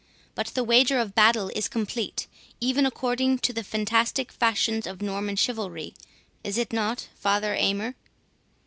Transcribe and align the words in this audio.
But 0.33 0.47
the 0.47 0.63
wager 0.63 0.97
of 0.99 1.13
battle 1.13 1.49
is 1.55 1.67
complete, 1.67 2.25
even 2.59 2.87
according 2.87 3.37
to 3.37 3.53
the 3.53 3.63
fantastic 3.63 4.31
fashions 4.31 4.87
of 4.87 4.99
Norman 5.03 5.35
chivalry—Is 5.35 6.57
it 6.57 6.73
not, 6.73 7.07
Father 7.15 7.53
Aymer?" 7.53 7.93